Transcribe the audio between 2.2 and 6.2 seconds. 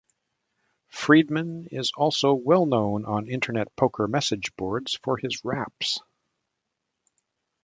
well known on internet poker message boards for his raps.